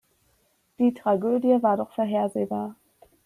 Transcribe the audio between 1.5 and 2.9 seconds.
war doch vorhersehbar.